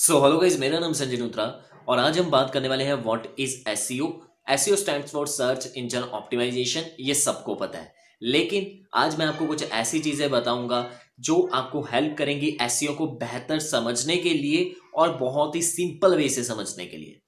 So 0.00 0.18
hello 0.20 0.36
guys 0.38 0.58
मेरा 0.58 0.78
नाम 0.78 0.92
संजय 0.92 1.16
नूत्रा 1.16 1.44
और 1.88 1.98
आज 1.98 2.18
हम 2.18 2.30
बात 2.30 2.50
करने 2.52 2.68
वाले 2.68 2.84
हैं 2.84 2.94
what 3.04 3.26
is 3.40 3.56
SEO 3.70 4.06
SEO 4.50 4.76
stands 4.76 5.10
for 5.12 5.26
search 5.28 5.72
engine 5.76 6.02
optimisation 6.18 6.84
ये 7.00 7.14
सबको 7.14 7.54
पता 7.54 7.78
है। 7.78 7.92
लेकिन 8.22 8.70
आज 8.94 9.18
मैं 9.18 9.26
आपको 9.26 9.46
कुछ 9.46 9.62
ऐसी 9.70 9.98
चीज़ें 9.98 10.30
बताऊँगा 10.30 10.80
जो 11.20 11.36
आपको 11.54 11.82
हेल्प 11.82 12.16
करेंगी 12.18 12.48
एस 12.48 12.62
एसईओ 12.62 12.94
को 12.94 13.06
बेहतर 13.16 13.58
समझने 13.58 14.16
के 14.16 14.30
लिए 14.30 14.72
और 14.94 15.16
बहुत 15.16 15.56
ही 15.56 15.62
सिंपल 15.62 16.16
वे 16.16 16.28
से 16.28 16.44
समझने 16.44 16.86
के 16.86 16.96
लिए। 16.96 17.20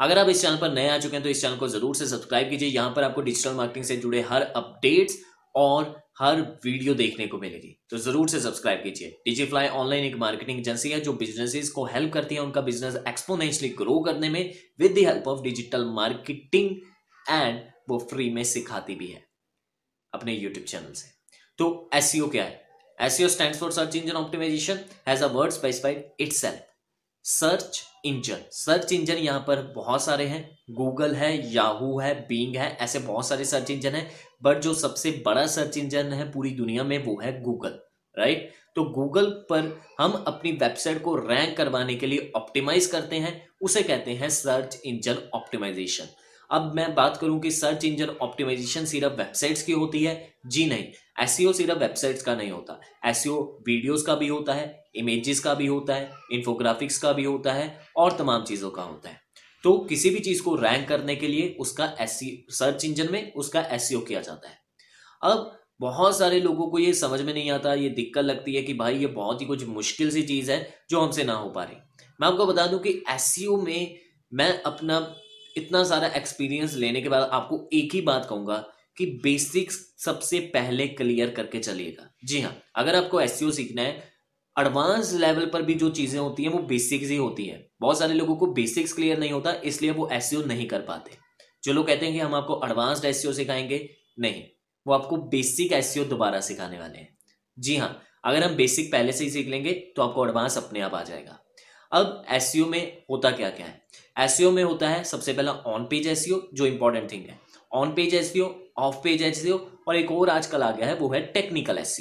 अगर 0.00 0.18
आप 0.18 0.28
इस 0.28 0.42
चैनल 0.42 0.56
पर 0.56 0.72
नए 0.72 0.88
आ 0.88 0.98
चुके 0.98 1.16
हैं 1.16 1.22
तो 1.22 1.30
इस 1.30 1.42
चैनल 1.42 1.56
को 1.56 1.68
ज़रूर 1.68 1.96
से 1.96 2.06
सब्सक्राइब 2.06 2.50
कीजिए। 2.50 2.68
यहाँ 2.68 2.92
पर 2.96 3.04
आपको 3.04 3.20
डिजिटल 3.22 3.54
मार्केटिंग 3.54 3.84
से 3.84 3.96
जुड़े 3.96 4.20
हर 4.30 4.42
अपडेट्स 4.42 5.18
और 5.54 5.96
हर 6.18 6.40
वीडियो 6.64 6.94
देखने 6.94 7.26
को 7.26 7.38
मिलेगी। 7.38 7.76
तो 7.90 7.98
ज़रूर 7.98 8.28
से 8.28 8.40
सब्सक्राइब 8.40 8.82
कीजिए। 8.82 9.08
डिजीफ्लाई 9.26 9.68
ऑनलाइन 9.68 10.04
एक 10.04 10.16
मार्केटिंग 10.16 10.58
एजेंसी 10.60 10.90
है 10.90 11.00
जो 11.00 11.12
बिजनेसेस 11.12 11.70
को 11.70 11.84
हेल्प 11.84 12.12
करती 12.12 12.34
है, 12.34 12.40
उनका 12.40 12.60
बिज़नेस 12.60 12.96
एक्सपोनेंशियली 13.08 13.74
ग्रो 13.74 13.98
करने 14.00 14.28
में 14.28 14.54
with 14.80 14.94
the 14.94 15.06
help 15.06 15.28
of 15.28 15.42
digital 15.42 15.84
marketing 15.94 16.70
and 17.30 17.60
वो 17.88 17.98
फ्री 18.10 18.30
में 18.30 18.42
सिखाती 18.44 18.94
भी 18.94 19.06
है 19.06 19.26
अपने 20.12 20.34
यूट्यूब 20.34 20.66
चैनल 20.66 20.92
से। 20.92 21.08
तो 21.58 21.90
एस 21.94 22.12
e 22.16 22.30
क्या 22.30 22.44
है? 22.44 22.66
S 22.98 23.20
stand 23.32 23.54
for 23.54 23.72
search 23.72 23.96
engine 23.96 24.16
optimisation 24.16 24.78
has 25.08 25.24
a 25.24 25.26
word 25.32 25.52
specified 25.52 26.04
it 26.20 26.32
search 27.28 27.80
engine 28.06 28.42
search 28.52 28.92
engine 28.92 29.16
यहाँ 29.16 29.40
पर 29.46 29.60
बहुत 29.74 30.02
सारे 30.02 30.26
हैं। 30.26 30.42
गूगल 30.70 31.14
है 31.14 31.30
याहू 31.54 31.98
है 32.00 32.14
बींग 32.28 32.56
है, 32.56 32.68
ऐसे 32.76 32.98
बहुत 32.98 33.28
सारे 33.28 33.44
सर्च 33.44 33.70
इंजन 33.70 33.94
है। 33.94 34.06
बट 34.42 34.60
जो 34.60 34.72
सबसे 34.74 35.10
बड़ा 35.26 35.46
सर्च 35.46 35.76
इंजन 35.76 36.12
है 36.12 36.30
पूरी 36.32 36.50
दुनिया 36.50 36.84
में 36.84 36.96
वो 37.04 37.18
है 37.22 37.40
गूगल 37.42 37.78
राइट 38.16 38.50
तो 38.76 38.84
गूगल 38.84 39.26
पर 39.50 39.70
हम 40.00 40.12
अपनी 40.26 40.52
वेबसाइट 40.52 41.02
को 41.02 41.14
रैंक 41.18 41.56
करवाने 41.56 41.94
के 41.94 42.06
लिए 42.06 42.32
ऑप्टिमाइज 42.36 42.86
करते 42.86 43.16
हैं। 43.16 43.34
उसे 43.62 43.82
कहते 43.82 44.12
हैं 44.12 44.28
सर्च 44.30 44.80
इंजन 44.86 45.18
ऑप्टिमाइजेशन 45.34 46.08
अब 46.50 46.72
मैं 46.74 46.94
बात 46.94 47.16
करूँ 47.16 47.38
कि 47.40 47.50
सर्च 47.50 47.84
इंजन 47.84 48.16
ऑप्टिमाइजेशन 48.22 48.84
सिर्फ़ 48.86 49.14
वेबसाइट्स 49.14 49.62
की 49.62 49.72
होती 49.72 50.02
है? 50.04 50.32
जी 50.46 50.66
नहीं 50.66 50.84
एसईओ 51.20 51.52
सिर्फ़ 51.52 51.78
वेबसाइट्स 51.78 52.22
का 52.22 52.34
नहीं 52.34 52.50
होता। 52.50 52.80
एसईओ 53.06 53.40
वीडियोस 53.66 54.02
का 54.02 54.14
भी 54.14 54.28
होता 54.28 54.54
है 54.54 54.66
इमेजेस 54.98 55.40
का 55.40 55.54
भी 55.54 55.66
होता 55.66 55.94
है 55.94 56.10
इन्फोग्राफिक्स 56.32 56.98
का 56.98 57.12
भी 57.12 57.24
होता 57.24 57.52
है 57.52 57.68
और 57.96 58.16
तमाम 58.18 58.44
चीज़ों 58.44 58.70
का 58.70 58.82
होता 58.82 59.08
है। 59.08 59.20
तो 59.64 59.76
किसी 59.80 60.10
भी 60.10 60.20
चीज़ 60.20 60.42
को 60.42 60.54
रैंक 60.56 60.88
करने 60.88 61.16
के 61.16 61.28
लिए 61.28 61.56
उसका 61.60 61.92
एस 62.00 62.18
सर्च 62.50 62.84
इंजन 62.84 63.12
में 63.12 63.32
उसका 63.34 63.60
एस 63.72 63.88
किया 64.08 64.20
जाता 64.20 64.48
है। 64.48 64.58
अब 65.22 65.54
बहुत 65.80 66.18
सारे 66.18 66.40
लोगों 66.40 66.66
को 66.70 66.78
ये 66.78 66.92
समझ 66.94 67.20
में 67.20 67.32
नहीं 67.34 67.50
आता, 67.50 67.74
ये 67.74 67.88
दिक्कत 67.90 68.24
लगती 68.24 68.54
है 68.54 68.62
कि 68.62 68.74
भाई 68.74 68.98
ये 68.98 69.06
बहुत 69.08 69.40
ही 69.40 69.46
कुछ 69.46 69.64
मुश्किल 69.66 70.10
सी 70.10 70.22
चीज़ 70.22 70.50
है 70.52 70.58
जो 70.90 71.00
हमसे 71.00 71.24
ना 71.24 71.34
हो 71.34 71.50
पा 71.50 71.64
रही। 71.64 71.76
मैं 72.20 72.28
आपको 72.28 72.46
बता 72.46 72.66
दूँ 72.66 72.78
कि 72.78 72.90
एस 73.10 73.34
में 73.58 73.98
मैं 74.32 74.50
अपना 74.62 74.98
इतना 75.56 75.82
सारा 75.84 76.08
एक्सपीरियंस 76.16 76.74
लेने 76.74 77.00
के 77.02 77.08
बाद 77.08 77.28
आपको 77.32 77.68
एक 77.72 77.94
ही 77.94 78.00
बात 78.00 78.26
कहूँगा 78.28 78.56
कि 78.98 79.06
बेसिक्स 79.22 79.78
सबसे 79.98 80.38
पहले 80.54 80.86
क्लियर 80.88 81.30
करके 81.30 81.58
चलिएगा। 81.58 82.08
जी 82.24 82.40
हाँ 82.40 82.56
अगर 82.74 82.96
आपको 82.96 83.20
एस 83.20 83.38
सीखना 83.56 83.82
है 83.82 84.02
एडवांस 84.58 85.12
लेवल 85.12 85.46
पर 85.46 85.62
भी 85.62 85.74
जो 85.74 85.88
चीज़ें 85.90 86.18
होती 86.20 86.42
हैं, 86.42 86.50
वो 86.50 86.58
बेसिक्स 86.58 87.08
ही 87.08 87.16
होती 87.16 87.46
है। 87.46 87.70
बहुत 87.80 87.98
सारे 87.98 88.14
लोगों 88.14 88.36
को 88.36 88.46
बेसिक्स 88.46 88.92
क्लियर 88.92 89.18
नहीं 89.18 89.32
होता, 89.32 89.52
इसलिए 89.64 89.90
वो 89.90 90.08
एस 90.08 90.30
नहीं 90.46 90.66
कर 90.68 90.80
पाते। 90.80 91.16
जो 91.64 91.72
लोग 91.72 91.86
कहते 91.86 92.06
हैं 92.06 92.14
कि 92.14 92.20
हम 92.20 92.34
आपको 92.34 92.60
एडवांस्ड 92.64 93.04
एस 93.04 93.22
सिखाएँगे, 93.36 93.88
नहीं। 94.18 94.42
वो 94.86 94.94
आपको 94.94 95.16
बेसिक 95.16 95.72
एस 95.72 95.94
दोबारा 95.98 96.40
सिखाने 96.40 96.78
वाले 96.78 96.98
हैं। 96.98 97.16
जी 97.58 97.76
हाँ 97.76 98.02
अगर 98.24 98.42
हम 98.42 98.54
बेसिक 98.56 98.90
पहले 98.92 99.12
से 99.12 99.24
ही 99.24 99.30
सीख 99.30 99.48
लेंगे 99.48 99.72
तो 99.96 100.02
आपको 100.02 100.26
एडवांस 100.26 100.56
अपने 100.58 100.80
आप 100.80 100.94
आ 100.94 101.02
जाएगा। 101.02 101.38
अब 101.92 102.24
एस 102.30 102.52
में 102.56 103.02
होता 103.10 103.30
क्या 103.30 103.50
क्या 103.50 103.66
है? 103.66 103.82
एस 104.16 104.40
में 104.40 104.62
होता 104.62 104.88
है, 104.88 105.02
सबसे 105.04 105.32
पहला 105.32 105.52
ऑन 105.52 105.84
पेज 105.84 106.06
एस 106.06 106.24
जो 106.28 106.66
इंपॉर्टेंट 106.66 107.10
थिंग 107.12 107.24
है। 107.24 107.38
On 107.72 107.92
page 107.94 108.14
S 108.14 108.32
off 108.78 108.96
page 109.04 109.22
S 109.22 109.46
और 109.88 109.96
एक 109.96 110.10
और 110.12 110.30
आजकल 110.30 110.62
आ 110.62 110.70
गया 110.70 110.86
है, 110.86 110.94
वो 110.94 111.12
है 111.12 111.20
टेक्निकल 111.26 111.78
एस 111.78 111.96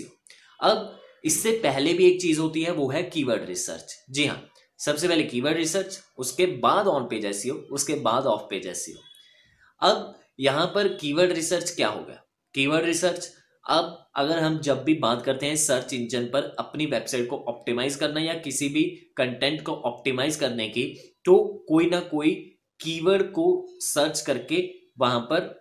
अब 0.60 1.00
इससे 1.28 1.52
पहले 1.64 1.94
भी 1.94 2.06
एक 2.06 2.22
चीज़ 2.22 2.40
होती 2.40 2.62
है, 2.64 2.72
वो 2.72 2.90
है 2.90 3.04
कीवर्ड 3.04 3.46
रिसर्च 3.46 3.96
जी 4.10 4.26
हाँ 4.26 4.42
सबसे 4.80 5.08
पहले 5.08 5.24
कीवर्ड 5.24 5.58
रिसर्च 5.58 6.00
उसके 6.18 6.46
बाद 6.62 6.88
ऑन 6.88 7.08
पेज 7.08 7.26
एस 7.26 7.46
उसके 7.72 7.94
बाद 8.02 8.26
ऑफ़ 8.26 8.42
पेज 8.50 8.68
एस 8.68 8.86
अब 9.82 10.14
यहाँ 10.40 10.66
पर 10.76 10.88
कीवर्ड 10.98 11.32
रिसर्च 11.32 11.72
क्या 11.72 11.88
होगा 11.88 12.22
कीवर्ड 12.56 12.86
रिसर्च 12.86 13.30
अब 13.66 14.10
अगर 14.16 14.40
हम 14.40 14.58
जब 14.60 14.84
भी 14.84 14.94
बात 14.96 15.24
करते 15.26 15.46
हैं 15.46 15.56
सर्च 15.56 15.94
इंजन 15.94 16.26
पर 16.26 16.44
अपनी 16.60 16.86
वेबसाइट 16.86 17.30
को 17.30 17.38
ऑप्टिमाइज 17.48 17.96
करना 17.96 18.20
या 18.20 18.34
किसी 18.40 18.70
भी 18.70 18.84
कंटेंट 19.18 19.62
को 19.62 19.74
ऑप्टिमाइज 19.86 20.36
करने 20.36 20.68
की 20.70 20.84
तो 21.26 21.38
कोई 21.68 21.90
ना 21.90 22.00
कोई 22.10 22.32
कीवर्ड 22.80 23.32
को 23.32 23.46
सर्च 23.82 24.22
करके 24.22 24.62
वहाँ 25.00 25.20
पर 25.20 25.54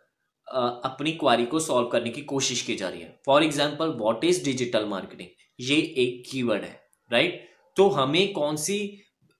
अपनी 0.49 1.13
क्वारी 1.15 1.47
को 1.47 1.61
सॉल्व 1.61 1.89
करने 1.89 2.11
की 2.11 2.23
कोशिश 2.25 2.63
की 2.63 2.75
जा 2.77 2.89
रही 2.89 3.01
है। 3.01 3.19
For 3.27 3.45
example 3.45 3.89
what 3.99 4.25
is 4.25 4.45
digital 4.45 4.85
marketing 4.87 5.29
ये 5.61 5.77
एक 5.99 6.23
कीवर्ड 6.31 6.63
है 6.63 6.81
राइट 7.11 7.49
तो 7.77 7.89
हमें 7.91 8.33
कौन 8.33 8.57
सी 8.59 8.79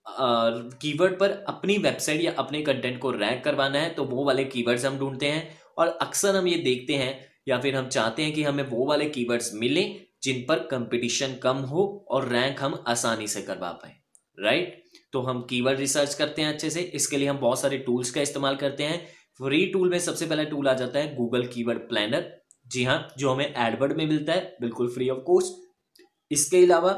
कीवर्ड 0.05 1.17
पर 1.19 1.31
अपनी 1.47 1.77
वेबसाइट 1.79 2.21
या 2.21 2.31
अपने 2.37 2.61
कंटेंट 2.63 2.99
को 2.99 3.11
रैंक 3.13 3.43
करवाना 3.43 3.79
है 3.79 3.89
तो 3.89 4.03
वो 4.05 4.25
वाले 4.25 4.43
कीवर्ड्स 4.45 4.85
हम 4.85 4.97
ढूंढते 4.97 5.27
हैं। 5.27 5.57
और 5.77 5.87
अक्सर 6.01 6.35
हम 6.35 6.47
ये 6.47 6.57
देखते 6.59 6.93
हैं, 6.95 7.13
या 7.47 7.59
फिर 7.59 7.75
हम 7.75 7.87
चाहते 7.87 8.23
हैं 8.23 8.33
कि 8.33 8.43
हमें 8.43 8.63
वो 8.65 8.85
वाले 8.85 9.05
कीवर्ड्स 9.07 9.53
मिले, 9.55 9.83
जिन 10.23 10.43
पर 10.47 10.59
कंपटीशन 10.67 11.35
कम 11.43 11.57
हो 11.65 11.83
और 12.09 12.27
रैंक 12.29 12.61
हम 12.61 12.83
आसानी 12.87 13.27
से 13.27 13.41
करवा 13.41 13.71
पाए 13.73 13.95
राइट 14.37 14.83
तो 15.13 15.21
हम 15.21 15.41
कीवर्ड 15.49 15.79
रिसर्च 15.79 16.13
करते 16.13 16.41
हैं 16.41 16.53
अच्छे 16.53 16.69
से। 16.69 16.81
इसके 16.81 17.17
लिए 17.17 17.27
हम 17.27 17.37
बहुत 17.39 17.59
सारे 17.59 17.77
टूल्स 17.79 18.11
का 18.11 18.21
इस्तेमाल 18.21 18.55
करते 18.55 18.83
हैं। 18.83 19.05
फ्री 19.39 19.65
टूल 19.65 19.89
में 19.89 19.99
सबसे 19.99 20.25
पहला 20.25 20.43
टूल 20.43 20.67
आ 20.67 20.73
जाता 20.73 20.99
है 20.99 21.15
गूगल 21.15 21.45
कीवर्ड 21.47 21.79
प्लानर 21.89 22.31
जी 22.65 22.83
हाँ 22.83 23.07
जो 23.17 23.31
हमें 23.31 23.45
एडवर्ड 23.45 23.97
में 23.97 24.05
मिलता 24.05 24.33
है, 24.33 24.57
बिल्कुल 24.61 24.87
फ्री 24.93 25.09
ऑफ़ 25.09 25.19
कॉस्ट 25.25 26.05
इसके 26.31 26.63
अलावा 26.63 26.91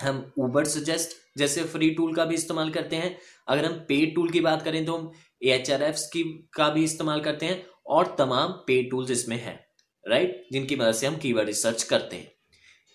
हम 0.00 0.32
ऊबर 0.38 0.64
सजेस्ट 0.64 1.16
जैसे 1.38 1.62
फ्री 1.64 1.90
टूल 1.90 2.14
का 2.14 2.24
भी 2.24 2.34
इस्तेमाल 2.34 2.70
करते 2.70 2.96
हैं। 2.96 3.16
अगर 3.48 3.64
हम 3.64 3.78
पेड 3.88 4.14
टूल 4.14 4.30
की 4.30 4.40
बात 4.40 4.62
करें 4.62 4.84
तो 4.86 4.96
हम 4.96 5.10
ए 5.42 5.50
एच 5.50 5.70
आर 5.70 5.82
एफ़ 5.82 5.98
की, 6.12 6.22
का 6.54 6.68
भी 6.70 6.84
इस्तेमाल 6.84 7.20
करते 7.20 7.46
हैं 7.46 7.64
और 7.86 8.14
तमाम 8.18 8.52
पेड 8.66 8.90
टूल्स 8.90 9.10
इसमें 9.10 9.36
हैं 9.36 9.58
राइट 10.04 10.46
जिनकी 10.52 10.76
मदद 10.76 10.94
से 10.94 11.06
हम 11.06 11.16
कीवर्ड 11.16 11.48
रिसर्च 11.48 11.82
करते 11.84 12.16
हैं। 12.16 12.30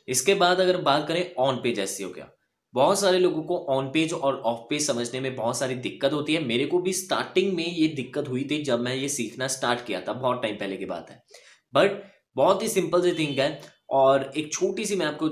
इसके 0.08 0.34
बाद 0.36 0.60
अगर 0.60 0.78
बात 0.82 1.08
करें 1.08 1.34
ऑन 1.40 1.56
पेज 1.64 1.80
एस 1.80 1.98
क्या 2.02 2.30
बहुत 2.74 3.00
सारे 3.00 3.20
लोगों 3.20 3.42
को 3.44 3.58
ऑन 3.70 3.88
पेज 3.92 4.14
और 4.14 4.36
ऑफ़ 4.42 4.60
पेज 4.70 4.86
समझने 4.88 5.20
में 5.20 5.36
बहुत 5.36 5.58
सारी 5.58 5.76
दिक्कत 5.78 6.14
होती 6.14 6.34
है। 6.34 6.44
मेरे 6.44 6.66
को 6.66 6.80
भी 6.80 6.94
स्टार्टिंग 6.94 7.54
में 7.54 7.66
ये 7.66 7.88
दिक्कत 7.88 8.30
हुई 8.30 8.44
थी 8.52 8.62
जब 8.64 8.80
मैं 8.80 8.96
ये 8.96 9.10
सीखना 9.10 9.48
स्टार्ट 9.48 9.86
किया 9.86 10.02
था, 10.02 10.14
बहुत 10.14 10.42
टाइम 10.42 10.56
पहले 10.56 10.78
की 10.78 10.86
बात 10.86 11.10
है। 11.10 11.22
बट 11.74 12.02
बहुत 12.36 12.64
ही 12.64 12.68
सिंपल 12.68 13.02
सी 13.02 13.12
थिंग 13.20 13.40
है 13.40 13.62
और 13.90 14.32
एक 14.38 14.52
छोटी 14.54 14.86
सी 14.86 14.96
मैं 14.96 15.06
आपको 15.06 15.28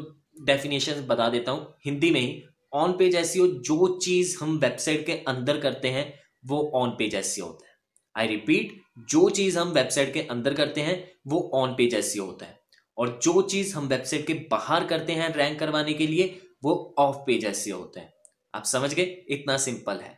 डेफिनेशन 0.45 1.05
बता 1.07 1.29
देता 1.29 1.51
हूँ। 1.51 1.75
हिंदी 1.85 2.11
में 2.11 2.19
ही 2.19 2.41
ऑन 2.73 2.91
पेज 2.93 3.15
एस 3.15 3.33
जो 3.37 3.97
चीज़ 3.97 4.37
हम 4.41 4.57
वेबसाइट 4.57 5.05
के 5.05 5.13
अंदर 5.27 5.59
करते 5.59 5.87
हैं, 5.87 6.13
वो 6.45 6.71
ऑन 6.75 6.89
पेज 6.89 7.15
एस 7.15 7.35
होता 7.43 7.67
है। 7.67 7.73
आई 8.15 8.27
रिपीट 8.27 8.77
जो 9.09 9.29
चीज़ 9.29 9.57
हम 9.59 9.69
वेबसाइट 9.69 10.13
के 10.13 10.21
अंदर 10.21 10.53
करते 10.53 10.81
हैं, 10.81 11.11
वो 11.27 11.49
ऑन 11.53 11.73
पेज 11.73 11.93
एस 11.93 12.13
होता 12.19 12.45
है। 12.45 12.57
और 12.97 13.19
जो 13.23 13.41
चीज़ 13.41 13.75
हम 13.75 13.87
वेबसाइट 13.87 14.27
के 14.27 14.33
बाहर 14.51 14.85
करते 14.87 15.13
हैं 15.13 15.33
रैंक 15.35 15.59
करवाने 15.59 15.93
के 15.93 16.07
लिए 16.07 16.39
वो 16.63 16.95
ऑफ़ 16.99 17.17
पेज 17.17 17.45
एस 17.45 17.65
होता 17.73 17.99
है। 17.99 18.13
आप 18.53 18.63
समझ 18.65 18.93
गए? 18.93 19.03
इतना 19.29 19.57
सिंपल 19.57 19.97
है। 19.97 20.17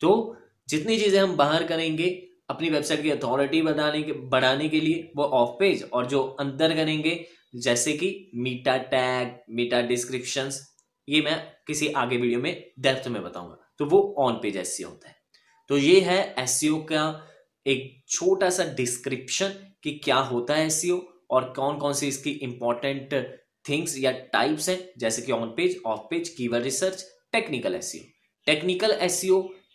तो 0.00 0.36
जितनी 0.68 0.98
चीज़ें 0.98 1.20
हम 1.20 1.36
बाहर 1.36 1.64
करेंगे, 1.64 2.08
अपनी 2.50 2.68
वेबसाइट 2.70 3.02
की 3.02 3.10
अथॉरिटी 3.10 3.60
बढ़ाने 3.62 4.02
के 4.02 4.12
बढ़ाने 4.28 4.68
के 4.68 4.80
लिए 4.80 5.10
वो 5.16 5.24
ऑफ़ 5.24 5.50
पेज 5.58 5.82
और 5.84 6.06
जो 6.06 6.22
अंदर 6.40 6.74
करेंगे, 6.76 7.24
जैसे 7.56 7.92
कि 7.92 8.30
मीटा 8.34 8.76
टैग 8.86 9.36
मीटा 9.50 9.80
डिस्क्रिप्शन 9.82 10.50
ये 11.08 11.20
मैं 11.22 11.36
किसी 11.66 11.88
आगे 11.88 12.16
वीडियो 12.16 12.40
में 12.40 12.72
डेप्थ 12.78 13.08
में 13.08 13.22
बताऊँगा। 13.22 13.56
तो 13.78 13.86
वो 13.86 14.14
ऑन 14.18 14.34
पेज 14.34 14.56
एस 14.56 14.78
होता 14.86 15.08
है। 15.08 15.14
तो 15.70 15.76
ये 15.78 16.00
है 16.00 16.18
एस 16.38 16.60
का 16.64 17.04
एक 17.66 18.04
छोटा 18.08 18.50
सा 18.50 18.64
डिस्क्रिप्शन 18.74 19.54
कि 19.82 19.92
क्या 20.04 20.16
होता 20.16 20.54
है 20.54 20.66
एस 20.66 20.82
और 21.30 21.52
कौन 21.56 21.78
कौन 21.78 21.92
सी 21.92 22.08
इसकी 22.08 22.30
इंपॉर्टेंट 22.30 23.14
थिंग्स 23.68 23.98
या 23.98 24.10
टाइप्स 24.32 24.68
हैं, 24.68 24.78
जैसे 24.98 25.22
कि 25.22 25.32
on 25.32 25.48
page 25.56 25.80
off 25.86 26.00
page 26.10 26.28
keyword 26.28 26.64
research 26.64 27.04
technical 27.32 27.74
S 27.74 27.92
technical 28.46 28.90
S 28.92 29.20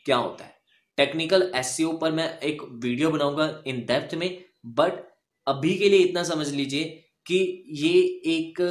क्या 0.05 0.17
होता 0.17 0.43
है? 0.43 0.55
टेक्निकल 0.97 1.51
एस 1.55 1.77
पर 2.01 2.11
मैं 2.11 2.27
एक 2.39 2.61
वीडियो 2.83 3.09
बनाऊँगा 3.11 3.63
इन 3.67 3.79
डेप्थ 3.85 4.15
में 4.15 4.43
बट 4.77 5.03
अभी 5.47 5.75
के 5.77 5.89
लिए 5.89 5.99
इतना 5.99 6.23
समझ 6.23 6.47
लीजिए 6.49 6.83
कि 7.25 7.37
ये 7.77 7.91
एक 8.31 8.61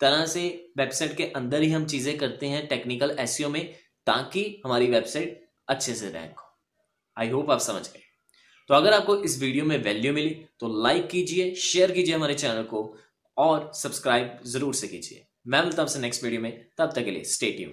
तरह 0.00 0.24
से 0.26 0.42
वेबसाइट 0.78 1.16
के 1.16 1.24
अंदर 1.36 1.62
ही 1.62 1.70
हम 1.70 1.84
चीज़ें 1.86 2.16
करते 2.18 2.46
हैं 2.46 2.66
टेक्निकल 2.68 3.16
एस 3.20 3.40
में, 3.42 3.74
ताकि 4.06 4.60
हमारी 4.66 4.86
वेबसाइट 4.86 5.48
अच्छे 5.68 5.94
से 5.94 6.10
रैंक 6.10 6.38
हो। 6.38 6.46
आई 7.16 7.28
होप 7.28 7.50
आप 7.50 7.60
समझ 7.60 7.82
गए। 7.84 8.02
तो 8.70 8.74
अगर 8.74 8.92
आपको 8.92 9.16
इस 9.24 9.38
वीडियो 9.40 9.64
में 9.64 9.76
वैल्यू 9.82 10.12
मिली 10.12 10.30
तो 10.60 10.68
लाइक 10.82 11.08
कीजिए 11.08 11.54
शेयर 11.56 11.92
कीजिए 11.92 12.14
हमारे 12.14 12.34
चैनल 12.34 12.62
को 12.64 12.82
और 13.36 13.70
सब्सक्राइब 13.74 14.38
ज़रूर 14.46 14.74
से 14.74 14.88
कीजिए। 14.88 15.24
मैं 15.46 15.62
मिलता 15.62 15.82
हूँ 15.82 16.00
नेक्स्ट 16.00 16.24
वीडियो 16.24 16.40
में। 16.40 16.52
तब 16.78 16.92
तक 16.94 17.04
के 17.04 17.10
लिए 17.10 17.24
स्टे 17.24 17.50
ट्यून 17.50 17.68